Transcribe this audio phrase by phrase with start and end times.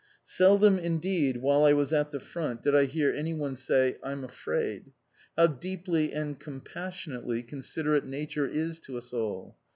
[0.25, 4.93] Seldom indeed while I was at the front did I hear anyone say, "I'm afraid."
[5.37, 9.59] How deeply and compassionately considerate Nature is to us all!